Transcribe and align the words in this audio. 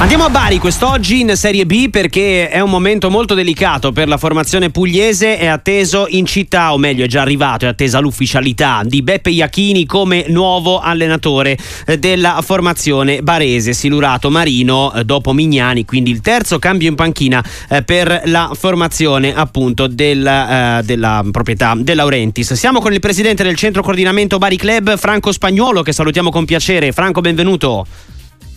Andiamo 0.00 0.24
a 0.24 0.30
Bari 0.30 0.56
quest'oggi 0.56 1.20
in 1.20 1.36
Serie 1.36 1.66
B 1.66 1.90
perché 1.90 2.48
è 2.48 2.60
un 2.60 2.70
momento 2.70 3.10
molto 3.10 3.34
delicato 3.34 3.92
per 3.92 4.08
la 4.08 4.16
formazione 4.16 4.70
pugliese. 4.70 5.36
È 5.36 5.44
atteso 5.44 6.06
in 6.08 6.24
città, 6.24 6.72
o 6.72 6.78
meglio, 6.78 7.04
è 7.04 7.06
già 7.06 7.20
arrivato, 7.20 7.66
è 7.66 7.68
attesa 7.68 7.98
l'ufficialità 7.98 8.80
di 8.82 9.02
Beppe 9.02 9.28
Iachini 9.28 9.84
come 9.84 10.24
nuovo 10.28 10.80
allenatore 10.80 11.58
eh, 11.84 11.98
della 11.98 12.40
formazione 12.42 13.20
barese. 13.20 13.74
Silurato 13.74 14.30
Marino 14.30 14.90
eh, 14.94 15.04
dopo 15.04 15.34
Mignani, 15.34 15.84
quindi 15.84 16.10
il 16.10 16.22
terzo 16.22 16.58
cambio 16.58 16.88
in 16.88 16.94
panchina 16.94 17.44
eh, 17.68 17.82
per 17.82 18.22
la 18.24 18.52
formazione 18.54 19.34
appunto 19.36 19.86
del, 19.86 20.80
della 20.82 21.24
proprietà 21.30 21.74
De 21.76 21.92
Laurentiis. 21.92 22.54
Siamo 22.54 22.80
con 22.80 22.94
il 22.94 23.00
presidente 23.00 23.42
del 23.42 23.54
centro 23.54 23.82
coordinamento 23.82 24.38
Bari 24.38 24.56
Club, 24.56 24.96
Franco 24.96 25.30
Spagnuolo, 25.30 25.82
che 25.82 25.92
salutiamo 25.92 26.30
con 26.30 26.46
piacere. 26.46 26.90
Franco, 26.90 27.20
benvenuto. 27.20 27.86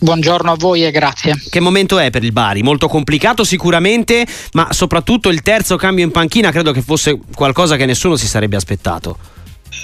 Buongiorno 0.04 0.51
a 0.51 0.55
voi 0.57 0.83
e 0.83 0.91
grazie. 0.91 1.41
Che 1.49 1.61
momento 1.61 1.97
è 1.97 2.09
per 2.09 2.25
il 2.25 2.33
Bari? 2.33 2.61
Molto 2.61 2.89
complicato 2.89 3.46
sicuramente, 3.46 4.28
ma 4.51 4.68
soprattutto 4.73 5.29
il 5.29 5.41
terzo 5.41 5.78
cambio 5.78 6.04
in 6.04 6.11
panchina 6.11 6.51
credo 6.51 6.73
che 6.73 6.82
fosse 6.82 7.18
qualcosa 7.33 7.78
che 7.78 7.86
nessuno 7.86 8.18
si 8.18 8.28
sarebbe 8.28 8.57
aspettato. 8.57 9.18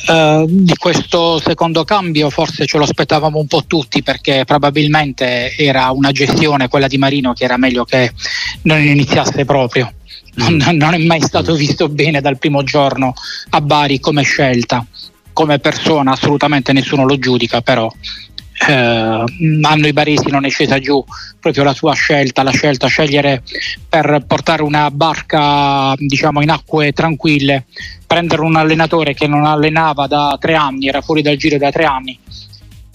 Uh, 0.08 0.46
di 0.46 0.76
questo 0.76 1.40
secondo 1.40 1.86
cambio 1.86 2.30
forse 2.30 2.66
ce 2.66 2.78
lo 2.78 2.84
aspettavamo 2.84 3.40
un 3.40 3.48
po' 3.48 3.64
tutti 3.66 4.04
perché 4.04 4.44
probabilmente 4.46 5.56
era 5.56 5.90
una 5.92 6.12
gestione, 6.12 6.68
quella 6.68 6.88
di 6.88 6.98
Marino, 6.98 7.32
che 7.32 7.46
era 7.46 7.56
meglio 7.56 7.86
che 7.86 8.12
non 8.64 8.82
iniziasse 8.82 9.46
proprio. 9.46 9.94
Non, 10.36 10.58
non 10.76 10.94
è 10.96 10.98
mai 10.98 11.22
stato 11.22 11.56
visto 11.56 11.88
bene 11.88 12.20
dal 12.20 12.38
primo 12.38 12.62
giorno 12.64 13.14
a 13.52 13.62
Bari 13.62 14.02
come 14.02 14.24
scelta. 14.24 14.86
Come 15.32 15.60
persona 15.60 16.12
assolutamente 16.12 16.74
nessuno 16.74 17.06
lo 17.06 17.18
giudica, 17.18 17.62
però 17.62 17.90
eh, 18.68 18.74
a 18.74 19.76
noi 19.76 19.94
baresi 19.94 20.30
non 20.30 20.46
è 20.46 20.50
scesa 20.50 20.80
giù 20.80 21.04
proprio 21.40 21.64
la 21.64 21.74
sua 21.74 21.94
scelta, 21.94 22.44
la 22.44 22.52
scelta 22.52 22.88
scegliere 22.88 23.44
per 23.88 24.24
portare 24.28 24.64
una 24.64 24.92
barca 24.92 25.94
diciamo 25.98 26.42
in 26.42 26.50
acque 26.50 26.92
tranquille, 26.92 27.66
prendere 28.06 28.42
un 28.42 28.56
allenatore 28.56 29.14
che 29.14 29.28
non 29.28 29.46
allenava 29.46 30.08
da 30.08 30.38
tre 30.40 30.56
anni, 30.56 30.88
era 30.88 31.02
fuori 31.02 31.22
dal 31.22 31.38
giro 31.38 31.58
da 31.58 31.72
tre 31.72 31.86
anni 31.86 32.20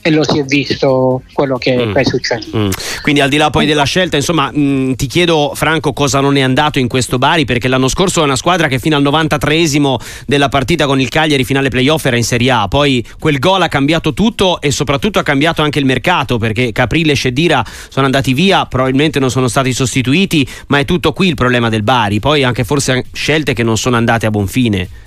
e 0.06 0.10
lo 0.10 0.22
si 0.22 0.38
è 0.38 0.44
visto 0.44 1.22
quello 1.33 1.56
che, 1.56 1.86
mm. 1.86 1.94
è 1.94 2.05
successo. 2.05 2.55
Mm. 2.55 2.69
Quindi 3.00 3.22
al 3.22 3.30
di 3.30 3.38
là 3.38 3.48
poi 3.48 3.64
della 3.64 3.84
scelta, 3.84 4.16
insomma, 4.16 4.50
mh, 4.52 4.60
mm, 4.60 4.92
ti 4.92 5.06
chiedo 5.06 5.52
Franco 5.55 5.94
cosa 5.94 6.20
non 6.20 6.36
è 6.36 6.42
andato 6.42 6.78
in 6.78 6.88
questo 6.88 7.16
Bari 7.16 7.47
perché 7.47 7.69
l'anno 7.69 7.88
scorso 7.88 8.20
è 8.20 8.25
una 8.25 8.36
squadra 8.36 8.69
che 8.69 8.78
fino 8.78 8.97
al 8.97 9.02
93esimo 9.02 9.97
della 10.27 10.50
partita 10.50 10.84
con 10.84 11.00
il 11.00 11.08
Cagliari 11.08 11.42
finale 11.42 11.70
playoff 11.70 12.05
era 12.05 12.19
in 12.19 12.22
Serie 12.22 12.50
A, 12.50 12.69
poi 12.69 13.02
quel 13.19 13.38
gol 13.38 13.62
ha 13.62 13.69
cambiato 13.69 14.12
tutto 14.12 14.60
e 14.60 14.70
soprattutto 14.70 15.19
ha 15.19 15.22
cambiato 15.22 15.62
anche 15.62 15.78
il 15.78 15.86
mercato 15.86 16.36
perché 16.36 16.70
Caprile 16.72 17.12
e 17.12 17.14
Scedira 17.14 17.64
sono 17.88 18.05
andati 18.05 18.34
via, 18.34 18.66
probabilmente 18.66 19.19
non 19.19 19.30
sono 19.30 19.48
stati 19.48 19.72
sostituiti, 19.72 20.47
ma 20.66 20.80
è 20.80 20.84
tutto 20.84 21.14
qui 21.14 21.28
il 21.28 21.34
problema 21.34 21.70
del 21.70 21.82
Bari, 21.82 22.20
poi 22.20 22.44
anche 22.44 22.64
forse 22.64 23.06
scelte 23.10 23.55
che 23.55 23.62
non 23.62 23.78
sono 23.78 23.97
andate 23.97 24.27
a 24.27 24.30
buon 24.30 24.48
fine. 24.48 25.03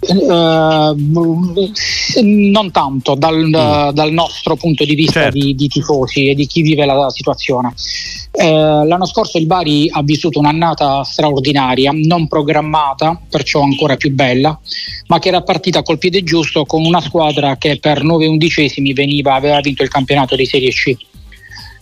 Uh, 0.00 0.96
non 2.22 2.70
tanto 2.70 3.14
dal, 3.14 3.36
mm. 3.36 3.90
dal, 3.90 4.10
nostro 4.12 4.56
punto 4.56 4.86
di 4.86 4.94
vista 4.94 5.20
certo. 5.24 5.38
di, 5.38 5.54
di, 5.54 5.68
tifosi 5.68 6.30
e 6.30 6.34
di 6.34 6.46
chi 6.46 6.62
vive 6.62 6.86
la 6.86 7.10
situazione. 7.10 7.74
Uh, 8.32 8.86
l'anno 8.86 9.04
scorso 9.04 9.36
il 9.36 9.44
Bari 9.44 9.90
ha 9.92 10.02
vissuto 10.02 10.38
un'annata 10.38 11.04
straordinaria, 11.04 11.92
non 11.92 12.28
programmata, 12.28 13.20
perciò 13.28 13.60
ancora 13.60 13.96
più 13.96 14.10
bella, 14.14 14.58
ma 15.08 15.18
che 15.18 15.28
era 15.28 15.42
partita 15.42 15.82
col 15.82 15.98
piede 15.98 16.22
giusto 16.22 16.64
con 16.64 16.86
una 16.86 17.02
squadra 17.02 17.58
che 17.58 17.78
per 17.78 18.02
9 18.02 18.26
undicesimi 18.26 18.94
veniva, 18.94 19.34
aveva 19.34 19.60
vinto 19.60 19.82
il 19.82 19.90
campionato 19.90 20.34
di 20.34 20.46
Serie 20.46 20.70
C. 20.70 20.96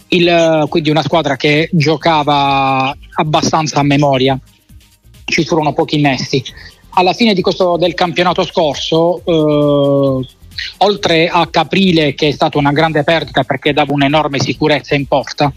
Il, 0.09 0.67
quindi 0.69 0.91
una 0.91 1.03
squadra 1.03 1.37
che 1.37 1.69
giocava 1.73 2.97
abbastanza 3.15 3.79
a 3.79 3.85
memoria, 3.85 4.37
ci 5.25 5.45
furono 5.45 5.73
pochi 5.73 5.99
innesti 5.99 6.43
alla 6.99 7.13
fine 7.13 7.33
questo, 7.41 7.77
del 7.77 7.95
campionato 7.95 8.45
scorso, 8.45 9.23
eh, 9.25 10.27
oltre 10.79 11.29
a 11.29 11.47
Caprile 11.47 12.15
che 12.15 12.29
è 12.29 12.33
stata 12.33 12.59
una 12.59 12.73
grande 12.73 13.05
perdita 13.05 13.45
perché 13.45 13.73
dava 13.73 13.93
un'enorme 13.93 14.41
sicurezza 14.41 14.97
in 14.97 15.07
porta, 15.07 15.53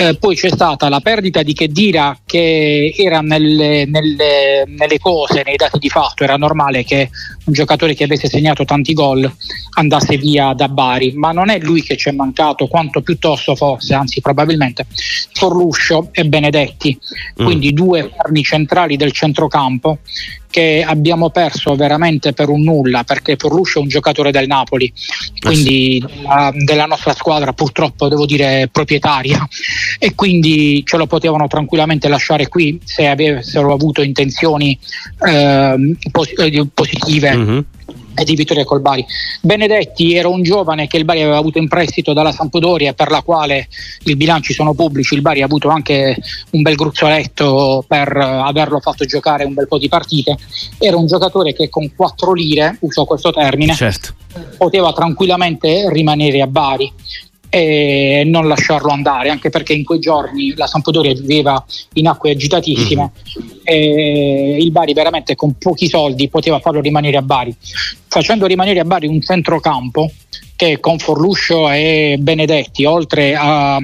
eh, 0.00 0.14
poi 0.14 0.36
c'è 0.36 0.48
stata 0.48 0.88
la 0.88 1.00
perdita 1.00 1.42
di 1.42 1.52
Chedira 1.52 2.16
che 2.24 2.94
era 2.96 3.20
nelle, 3.20 3.84
nelle, 3.84 4.62
nelle, 4.64 4.98
cose, 5.00 5.42
nei 5.44 5.56
dati 5.56 5.80
di 5.80 5.88
fatto, 5.88 6.22
era 6.22 6.36
normale 6.36 6.84
che 6.84 7.10
un 7.46 7.52
giocatore 7.52 7.94
che 7.94 8.04
avesse 8.04 8.28
segnato 8.28 8.64
tanti 8.64 8.92
gol 8.92 9.28
andasse 9.74 10.16
via 10.16 10.52
da 10.52 10.68
Bari, 10.68 11.14
ma 11.14 11.32
non 11.32 11.50
è 11.50 11.58
lui 11.58 11.82
che 11.82 11.96
ci 11.96 12.10
è 12.10 12.12
mancato, 12.12 12.68
quanto 12.68 13.00
piuttosto 13.00 13.56
forse, 13.56 13.94
anzi 13.94 14.20
probabilmente, 14.20 14.86
Forluscio 15.32 16.10
e 16.12 16.24
Benedetti, 16.24 16.96
mm. 17.42 17.44
quindi 17.44 17.72
due 17.72 18.08
perni 18.08 18.44
centrali 18.44 18.96
del 18.96 19.10
centrocampo 19.10 19.98
che 20.50 20.82
abbiamo 20.86 21.30
perso 21.30 21.74
veramente 21.74 22.32
per 22.32 22.48
un 22.48 22.62
nulla 22.62 23.04
perché 23.04 23.36
Forluscio 23.36 23.78
è 23.78 23.82
un 23.82 23.88
giocatore 23.88 24.30
del 24.30 24.46
Napoli 24.46 24.90
quindi 25.40 26.02
della, 26.04 26.50
della 26.54 26.86
nostra 26.86 27.12
squadra 27.12 27.52
purtroppo 27.52 28.08
devo 28.08 28.24
dire 28.24 28.68
proprietaria 28.72 29.46
e 29.98 30.14
quindi 30.14 30.82
ce 30.84 30.96
lo 30.96 31.06
potevano 31.06 31.46
tranquillamente 31.46 32.08
lasciare 32.08 32.48
qui 32.48 32.80
se 32.84 33.06
avessero 33.06 33.72
avuto 33.72 34.02
intenzioni 34.02 34.78
eh, 35.26 35.96
pos- 36.10 36.32
eh, 36.36 36.66
positive. 36.72 37.36
Mm-hmm 37.36 37.60
e 38.18 38.24
di 38.24 38.34
vittoria 38.34 38.64
col 38.64 38.80
Bari. 38.80 39.04
Benedetti 39.40 40.14
era 40.14 40.28
un 40.28 40.42
giovane 40.42 40.88
che 40.88 40.96
il 40.96 41.04
Bari 41.04 41.22
aveva 41.22 41.36
avuto 41.36 41.58
in 41.58 41.68
prestito 41.68 42.12
dalla 42.12 42.32
Sampdoria 42.32 42.92
per 42.92 43.10
la 43.10 43.22
quale 43.22 43.68
i 44.04 44.16
bilanci 44.16 44.52
sono 44.52 44.74
pubblici, 44.74 45.14
il 45.14 45.22
Bari 45.22 45.42
ha 45.42 45.44
avuto 45.44 45.68
anche 45.68 46.16
un 46.50 46.62
bel 46.62 46.74
gruzzoletto 46.74 47.84
per 47.86 48.16
averlo 48.16 48.80
fatto 48.80 49.04
giocare 49.04 49.44
un 49.44 49.54
bel 49.54 49.68
po' 49.68 49.78
di 49.78 49.88
partite. 49.88 50.36
Era 50.78 50.96
un 50.96 51.06
giocatore 51.06 51.52
che 51.52 51.68
con 51.68 51.94
quattro 51.94 52.32
lire, 52.32 52.76
uso 52.80 53.04
questo 53.04 53.30
termine, 53.30 53.74
certo. 53.74 54.14
poteva 54.56 54.92
tranquillamente 54.92 55.88
rimanere 55.88 56.42
a 56.42 56.46
Bari 56.46 56.92
e 57.50 58.22
non 58.26 58.46
lasciarlo 58.46 58.90
andare, 58.90 59.30
anche 59.30 59.50
perché 59.50 59.72
in 59.72 59.84
quei 59.84 59.98
giorni 59.98 60.54
la 60.54 60.66
Sampdoria 60.66 61.12
viveva 61.14 61.64
in 61.94 62.08
acque 62.08 62.32
agitatissime 62.32 63.10
mm-hmm. 63.10 63.48
e 63.62 64.56
il 64.60 64.70
Bari 64.70 64.92
veramente 64.92 65.34
con 65.34 65.56
pochi 65.58 65.88
soldi 65.88 66.28
poteva 66.28 66.60
farlo 66.60 66.80
rimanere 66.80 67.16
a 67.16 67.22
Bari, 67.22 67.54
facendo 68.08 68.46
rimanere 68.46 68.80
a 68.80 68.84
Bari 68.84 69.06
un 69.06 69.20
centrocampo 69.20 70.10
che 70.56 70.80
con 70.80 70.98
Forluscio 70.98 71.70
e 71.70 72.16
Benedetti, 72.18 72.84
oltre 72.84 73.34
a 73.36 73.78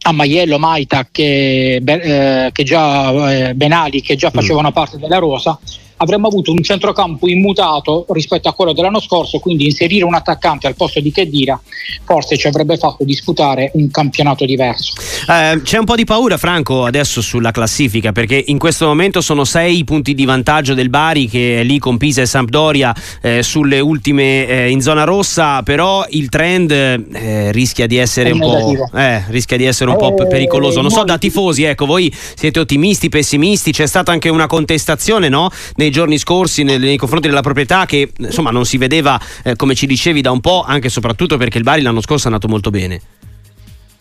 a 0.00 0.12
Maiello, 0.12 0.58
Maita, 0.58 1.06
che, 1.10 1.82
eh, 1.84 2.50
che 2.50 2.64
già, 2.64 3.48
eh, 3.48 3.54
Benali, 3.54 4.00
che 4.00 4.16
già 4.16 4.28
mm. 4.28 4.34
facevano 4.34 4.72
parte 4.72 4.96
della 4.96 5.18
Rosa, 5.18 5.58
avremmo 5.98 6.26
avuto 6.26 6.50
un 6.52 6.62
centrocampo 6.62 7.28
immutato 7.28 8.06
rispetto 8.10 8.48
a 8.48 8.54
quello 8.54 8.72
dell'anno 8.72 9.00
scorso, 9.00 9.38
quindi 9.38 9.64
inserire 9.64 10.04
un 10.04 10.14
attaccante 10.14 10.66
al 10.66 10.74
posto 10.74 11.00
di 11.00 11.12
Chedira 11.12 11.60
forse 12.04 12.36
ci 12.36 12.46
avrebbe 12.46 12.76
fatto 12.76 13.04
disputare 13.04 13.70
un 13.74 13.90
campionato 13.90 14.44
diverso. 14.44 14.92
Eh, 15.30 15.60
c'è 15.62 15.76
un 15.76 15.84
po' 15.84 15.94
di 15.94 16.06
paura 16.06 16.38
Franco 16.38 16.86
adesso 16.86 17.20
sulla 17.20 17.50
classifica 17.50 18.12
perché 18.12 18.42
in 18.46 18.56
questo 18.56 18.86
momento 18.86 19.20
sono 19.20 19.44
sei 19.44 19.84
punti 19.84 20.14
di 20.14 20.24
vantaggio 20.24 20.72
del 20.72 20.88
Bari 20.88 21.28
che 21.28 21.60
è 21.60 21.64
lì 21.64 21.78
con 21.78 21.98
Pisa 21.98 22.22
e 22.22 22.26
Sampdoria 22.26 22.94
eh, 23.20 23.42
sulle 23.42 23.78
ultime 23.78 24.46
eh, 24.46 24.70
in 24.70 24.80
zona 24.80 25.04
rossa, 25.04 25.62
però 25.62 26.06
il 26.08 26.30
trend 26.30 26.70
eh, 26.70 27.52
rischia 27.52 27.86
di 27.86 27.98
essere 27.98 28.30
un 28.30 28.38
po', 28.38 28.88
eh, 28.96 29.22
rischia 29.28 29.58
di 29.58 29.66
essere 29.66 29.90
un 29.90 29.98
po' 29.98 30.16
eh, 30.16 30.26
pericoloso. 30.28 30.80
Non 30.80 30.90
so 30.90 31.04
da 31.04 31.18
tifosi, 31.18 31.64
ecco, 31.64 31.84
voi 31.84 32.10
siete 32.34 32.60
ottimisti, 32.60 33.10
pessimisti, 33.10 33.70
c'è 33.70 33.86
stata 33.86 34.10
anche 34.10 34.30
una 34.30 34.46
contestazione 34.46 35.28
no? 35.28 35.50
Nei 35.74 35.90
giorni 35.90 36.16
scorsi 36.16 36.62
nei, 36.62 36.78
nei 36.78 36.96
confronti 36.96 37.28
della 37.28 37.42
proprietà 37.42 37.84
che 37.84 38.12
insomma 38.16 38.50
non 38.50 38.64
si 38.64 38.78
vedeva 38.78 39.20
come 39.56 39.74
ci 39.74 39.86
dicevi 39.86 40.22
da 40.22 40.30
un 40.30 40.40
po', 40.40 40.64
anche 40.66 40.86
e 40.86 40.90
soprattutto 40.90 41.36
perché 41.36 41.58
il 41.58 41.64
Bari 41.64 41.82
l'anno 41.82 42.00
scorso 42.00 42.24
è 42.24 42.26
andato 42.28 42.48
molto 42.48 42.70
bene. 42.70 43.17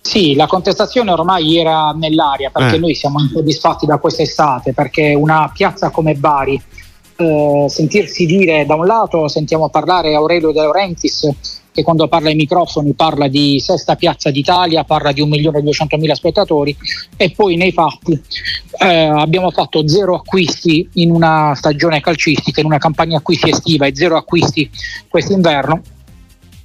Sì, 0.07 0.35
la 0.35 0.47
contestazione 0.47 1.11
ormai 1.11 1.57
era 1.57 1.91
nell'aria 1.91 2.49
perché 2.49 2.77
eh. 2.77 2.79
noi 2.79 2.95
siamo 2.95 3.19
insoddisfatti 3.19 3.85
da 3.85 3.97
quest'estate, 3.97 4.71
perché 4.71 5.13
una 5.13 5.51
piazza 5.53 5.89
come 5.89 6.13
Bari, 6.13 6.63
eh, 7.17 7.65
sentirsi 7.67 8.25
dire 8.25 8.65
da 8.65 8.75
un 8.75 8.85
lato, 8.85 9.27
sentiamo 9.27 9.67
parlare 9.67 10.15
Aurelio 10.15 10.53
De 10.53 10.61
Laurentiis 10.61 11.29
che 11.73 11.83
quando 11.83 12.07
parla 12.07 12.29
ai 12.29 12.35
microfoni 12.35 12.93
parla 12.93 13.27
di 13.27 13.59
sesta 13.59 13.97
piazza 13.97 14.31
d'Italia, 14.31 14.85
parla 14.85 15.11
di 15.11 15.21
1.200.000 15.21 16.11
spettatori 16.13 16.73
e 17.17 17.31
poi 17.31 17.57
nei 17.57 17.73
fatti 17.73 18.17
eh, 18.79 18.87
abbiamo 18.87 19.51
fatto 19.51 19.85
zero 19.89 20.15
acquisti 20.15 20.87
in 20.93 21.11
una 21.11 21.53
stagione 21.53 21.99
calcistica, 21.99 22.61
in 22.61 22.67
una 22.67 22.77
campagna 22.77 23.17
acquisti 23.17 23.49
estiva 23.49 23.85
e 23.85 23.93
zero 23.93 24.15
acquisti 24.15 24.69
quest'inverno, 25.09 25.81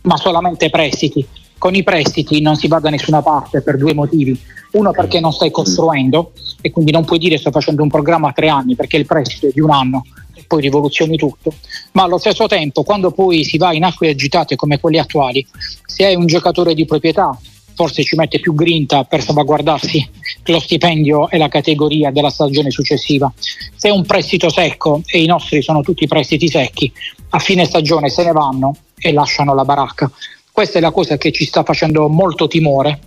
ma 0.03 0.17
solamente 0.17 0.71
prestiti. 0.71 1.41
Con 1.63 1.77
i 1.77 1.85
prestiti 1.85 2.41
non 2.41 2.57
si 2.57 2.67
va 2.67 2.81
da 2.81 2.91
nessuna 2.91 3.23
parte 3.23 3.63
per 3.63 3.77
due 3.77 3.95
motivi. 3.95 4.37
Uno 4.73 4.91
perché 4.91 5.21
non 5.21 5.33
stai 5.33 5.53
costruendo 5.53 6.33
e 6.61 6.73
quindi 6.73 6.91
non 6.91 7.05
puoi 7.05 7.21
dire 7.21 7.39
sto 7.39 7.53
facendo 7.53 7.85
un 7.85 7.89
programma 7.89 8.31
a 8.31 8.33
tre 8.33 8.49
anni 8.49 8.75
perché 8.75 8.97
il 8.97 9.07
prestito 9.07 9.47
è 9.47 9.51
di 9.55 9.61
un 9.61 9.71
anno 9.71 10.05
poi 10.49 10.61
rivoluzioni 10.61 11.17
tutto, 11.17 11.55
ma 11.93 12.03
allo 12.03 12.19
stesso 12.19 12.49
tempo 12.49 12.83
quando 12.83 13.13
poi 13.13 13.45
si 13.45 13.59
va 13.59 13.73
in 13.73 13.85
acque 13.85 14.09
agitate 14.09 14.57
come 14.57 14.81
quelle 14.81 14.99
attuali, 14.99 15.47
se 15.87 16.05
hai 16.05 16.17
un 16.17 16.27
giocatore 16.27 16.75
di 16.75 16.85
proprietà 16.85 17.39
forse 17.77 18.03
ci 18.03 18.17
mette 18.17 18.41
più 18.41 18.55
grinta 18.55 19.05
per 19.05 19.23
salvaguardarsi 19.23 20.11
lo 20.47 20.59
stipendio 20.59 21.31
e 21.31 21.39
la 21.39 21.47
categoria 21.47 22.11
della 22.11 22.31
stagione 22.31 22.73
successiva. 22.73 23.33
Se 23.37 23.89
è 23.89 23.93
un 23.93 24.05
prestito 24.05 24.51
secco 24.51 25.01
e 25.07 25.23
i 25.23 25.27
nostri 25.27 25.63
sono 25.63 25.81
tutti 25.83 26.09
prestiti 26.09 26.49
secchi, 26.49 26.93
a 27.31 27.39
fine 27.39 27.65
stagione 27.67 28.11
se 28.11 28.25
ne 28.25 28.33
vanno 28.33 28.75
e 28.99 29.13
lasciano 29.13 29.55
la 29.55 29.65
baracca. 29.65 30.11
Questa 30.53 30.79
è 30.79 30.81
la 30.81 30.91
cosa 30.91 31.17
che 31.17 31.33
ci 31.33 31.47
sta 31.47 31.65
facendo 31.65 32.09
molto 32.09 32.47
timore 32.47 33.01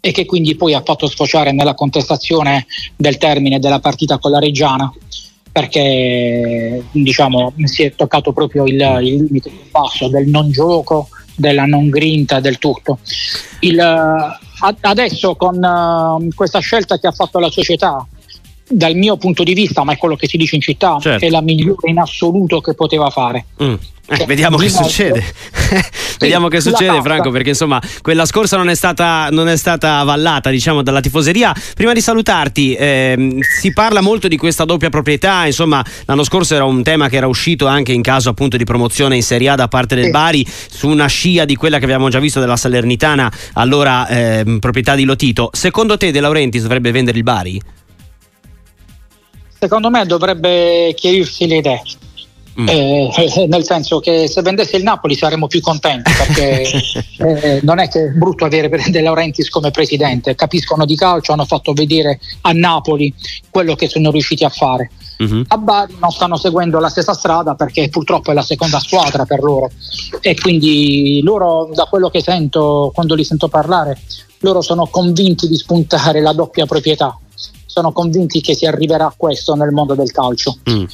e 0.00 0.10
che 0.10 0.24
quindi 0.24 0.56
poi 0.56 0.74
ha 0.74 0.82
fatto 0.82 1.06
sfociare 1.06 1.52
nella 1.52 1.74
contestazione 1.74 2.66
del 2.96 3.18
termine 3.18 3.58
della 3.58 3.78
partita 3.78 4.18
con 4.18 4.30
la 4.30 4.38
Reggiana 4.38 4.92
perché 5.54 6.82
diciamo, 6.90 7.52
si 7.62 7.84
è 7.84 7.94
toccato 7.94 8.32
proprio 8.32 8.64
il, 8.64 8.74
il 9.02 9.22
limite 9.22 9.50
più 9.50 9.70
basso 9.70 10.08
del 10.08 10.26
non 10.26 10.50
gioco, 10.50 11.08
della 11.36 11.64
non 11.64 11.90
grinta, 11.90 12.40
del 12.40 12.58
tutto. 12.58 12.98
Il, 13.60 13.80
adesso 14.80 15.36
con 15.36 15.56
uh, 15.62 16.28
questa 16.34 16.58
scelta 16.58 16.98
che 16.98 17.06
ha 17.06 17.12
fatto 17.12 17.38
la 17.38 17.50
società, 17.50 18.04
dal 18.68 18.94
mio 18.94 19.16
punto 19.16 19.42
di 19.42 19.54
vista, 19.54 19.84
ma 19.84 19.92
è 19.92 19.96
quello 19.96 20.16
che 20.16 20.28
si 20.28 20.36
dice 20.36 20.56
in 20.56 20.60
città, 20.60 20.96
certo. 21.00 21.24
è 21.24 21.28
la 21.28 21.42
migliore 21.42 21.90
in 21.90 21.98
assoluto 21.98 22.60
che 22.60 22.74
poteva 22.74 23.10
fare. 23.10 23.46
Mm. 23.62 23.74
Eh, 24.06 24.26
vediamo 24.26 24.58
che 24.58 24.68
succede. 24.68 25.22
sì, 25.22 26.16
vediamo 26.20 26.48
che 26.48 26.60
succede, 26.60 27.00
Franco, 27.00 27.30
perché 27.30 27.50
insomma 27.50 27.80
quella 28.02 28.26
scorsa 28.26 28.58
non 28.58 28.68
è 28.68 28.74
stata, 28.74 29.28
non 29.30 29.48
è 29.48 29.56
stata 29.56 30.00
avvallata 30.00 30.50
diciamo, 30.50 30.82
dalla 30.82 31.00
tifoseria. 31.00 31.54
Prima 31.74 31.94
di 31.94 32.02
salutarti, 32.02 32.76
ehm, 32.78 33.40
si 33.40 33.72
parla 33.72 34.02
molto 34.02 34.28
di 34.28 34.36
questa 34.36 34.66
doppia 34.66 34.90
proprietà. 34.90 35.46
Insomma, 35.46 35.82
l'anno 36.04 36.22
scorso 36.22 36.54
era 36.54 36.64
un 36.64 36.82
tema 36.82 37.08
che 37.08 37.16
era 37.16 37.26
uscito 37.26 37.66
anche 37.66 37.92
in 37.92 38.02
caso 38.02 38.28
appunto 38.28 38.58
di 38.58 38.64
promozione 38.64 39.16
in 39.16 39.22
Serie 39.22 39.48
A 39.48 39.54
da 39.54 39.68
parte 39.68 39.94
del 39.94 40.06
sì. 40.06 40.10
Bari, 40.10 40.46
su 40.46 40.88
una 40.88 41.06
scia 41.06 41.46
di 41.46 41.56
quella 41.56 41.78
che 41.78 41.84
abbiamo 41.84 42.10
già 42.10 42.18
visto 42.18 42.40
della 42.40 42.56
Salernitana, 42.56 43.32
allora 43.54 44.06
ehm, 44.06 44.58
proprietà 44.58 44.94
di 44.94 45.04
Lotito. 45.04 45.48
Secondo 45.52 45.96
te 45.96 46.10
De 46.10 46.20
Laurentiis 46.20 46.60
dovrebbe 46.60 46.90
vendere 46.90 47.16
il 47.16 47.24
Bari? 47.24 47.60
Secondo 49.64 49.88
me 49.88 50.04
dovrebbe 50.04 50.92
chiarirsi 50.94 51.46
le 51.46 51.56
idee 51.56 51.82
Mm. 52.60 52.68
Eh, 52.68 53.46
nel 53.48 53.64
senso 53.64 53.98
che 53.98 54.28
se 54.28 54.40
vendesse 54.42 54.76
il 54.76 54.84
Napoli 54.84 55.16
saremmo 55.16 55.48
più 55.48 55.60
contenti 55.60 56.12
perché 56.12 56.62
eh, 57.18 57.60
non 57.62 57.80
è 57.80 57.88
che 57.88 58.04
è 58.04 58.08
brutto 58.10 58.44
avere 58.44 58.68
De 58.68 59.00
Laurentiis 59.00 59.48
come 59.48 59.70
presidente, 59.70 60.34
capiscono 60.34 60.84
di 60.84 60.94
calcio, 60.94 61.32
hanno 61.32 61.46
fatto 61.46 61.72
vedere 61.72 62.20
a 62.42 62.52
Napoli 62.52 63.12
quello 63.50 63.74
che 63.74 63.88
sono 63.88 64.10
riusciti 64.10 64.44
a 64.44 64.50
fare. 64.50 64.90
Mm-hmm. 65.22 65.42
A 65.48 65.58
Bari 65.58 65.96
non 66.00 66.10
stanno 66.10 66.36
seguendo 66.36 66.78
la 66.80 66.88
stessa 66.88 67.14
strada 67.14 67.54
perché 67.54 67.88
purtroppo 67.88 68.30
è 68.30 68.34
la 68.34 68.42
seconda 68.42 68.78
squadra 68.80 69.24
per 69.24 69.42
loro 69.42 69.70
e 70.20 70.34
quindi 70.34 71.20
loro 71.22 71.70
da 71.72 71.84
quello 71.84 72.08
che 72.08 72.20
sento 72.20 72.90
quando 72.92 73.14
li 73.14 73.24
sento 73.24 73.46
parlare 73.46 74.00
loro 74.40 74.60
sono 74.60 74.88
convinti 74.88 75.46
di 75.46 75.56
spuntare 75.56 76.20
la 76.20 76.32
doppia 76.32 76.66
proprietà 76.66 77.16
sono 77.74 77.90
convinti 77.90 78.40
che 78.40 78.54
si 78.54 78.66
arriverà 78.66 79.06
a 79.06 79.14
questo 79.16 79.54
nel 79.54 79.72
mondo 79.72 79.94
del 79.94 80.12
calcio. 80.12 80.58
Mm 80.70 80.84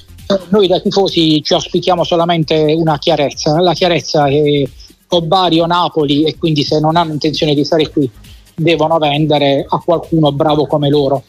noi 0.50 0.68
da 0.68 0.78
tifosi 0.78 1.42
ci 1.42 1.54
auspichiamo 1.54 2.04
solamente 2.04 2.72
una 2.76 2.98
chiarezza, 2.98 3.60
la 3.60 3.72
chiarezza 3.72 4.26
che 4.26 4.70
o 5.08 5.22
Bari 5.22 5.58
o 5.58 5.66
Napoli 5.66 6.24
e 6.24 6.38
quindi 6.38 6.62
se 6.62 6.78
non 6.78 6.94
hanno 6.94 7.12
intenzione 7.12 7.52
di 7.52 7.64
stare 7.64 7.90
qui 7.90 8.08
devono 8.54 8.98
vendere 8.98 9.66
a 9.68 9.82
qualcuno 9.84 10.30
bravo 10.30 10.66
come 10.66 10.88
loro 10.88 11.24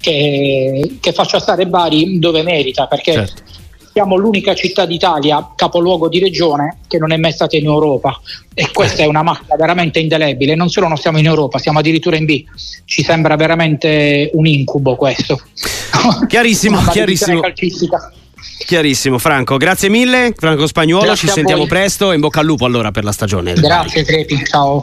che, 0.00 0.96
che 0.98 1.12
faccia 1.12 1.38
stare 1.38 1.66
Bari 1.66 2.18
dove 2.18 2.42
merita 2.42 2.86
perché 2.86 3.12
certo. 3.12 3.42
Siamo 3.92 4.16
l'unica 4.16 4.54
città 4.54 4.86
d'Italia, 4.86 5.52
capoluogo 5.54 6.08
di 6.08 6.18
regione, 6.18 6.78
che 6.86 6.98
non 6.98 7.12
è 7.12 7.16
mai 7.16 7.32
stata 7.32 7.56
in 7.56 7.64
Europa 7.64 8.20
e 8.54 8.70
questa 8.72 9.02
è 9.02 9.06
una 9.06 9.22
macchina 9.22 9.56
veramente 9.56 9.98
indelebile. 9.98 10.54
Non 10.54 10.68
solo 10.68 10.88
non 10.88 10.96
siamo 10.96 11.18
in 11.18 11.26
Europa, 11.26 11.58
siamo 11.58 11.78
addirittura 11.78 12.16
in 12.16 12.24
B. 12.24 12.44
Ci 12.84 13.02
sembra 13.02 13.36
veramente 13.36 14.30
un 14.34 14.46
incubo 14.46 14.96
questo. 14.96 15.40
Chiarissimo, 16.26 16.80
chiarissimo. 16.90 17.40
Calcistica. 17.40 18.12
Chiarissimo, 18.66 19.18
Franco. 19.18 19.56
Grazie 19.56 19.88
mille, 19.88 20.32
Franco 20.36 20.66
Spagnuolo. 20.66 21.06
Grazie 21.06 21.28
ci 21.28 21.34
sentiamo 21.34 21.66
presto. 21.66 22.12
In 22.12 22.20
bocca 22.20 22.40
al 22.40 22.46
lupo 22.46 22.64
allora 22.64 22.90
per 22.90 23.04
la 23.04 23.12
stagione. 23.12 23.54
Grazie, 23.54 24.04
Crepi. 24.04 24.44
Ciao. 24.44 24.76